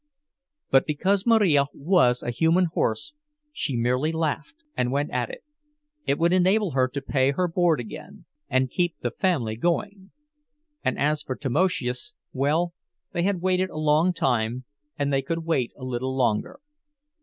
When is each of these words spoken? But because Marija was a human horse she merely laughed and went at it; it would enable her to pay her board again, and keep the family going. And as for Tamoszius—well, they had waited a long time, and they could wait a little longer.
But 0.71 0.87
because 0.87 1.27
Marija 1.27 1.67
was 1.75 2.23
a 2.23 2.31
human 2.31 2.65
horse 2.73 3.13
she 3.53 3.75
merely 3.77 4.11
laughed 4.11 4.55
and 4.75 4.91
went 4.91 5.11
at 5.11 5.29
it; 5.29 5.43
it 6.07 6.17
would 6.17 6.33
enable 6.33 6.71
her 6.71 6.87
to 6.87 7.03
pay 7.03 7.29
her 7.29 7.47
board 7.47 7.79
again, 7.79 8.25
and 8.49 8.71
keep 8.71 8.97
the 9.01 9.11
family 9.11 9.55
going. 9.55 10.09
And 10.83 10.97
as 10.97 11.21
for 11.21 11.35
Tamoszius—well, 11.35 12.73
they 13.13 13.21
had 13.21 13.41
waited 13.41 13.69
a 13.69 13.77
long 13.77 14.11
time, 14.11 14.63
and 14.97 15.13
they 15.13 15.21
could 15.21 15.45
wait 15.45 15.71
a 15.77 15.83
little 15.83 16.15
longer. 16.17 16.59